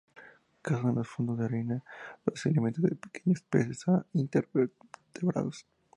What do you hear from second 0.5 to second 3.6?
Caza en los fondos de arena, donde se alimenta de pequeños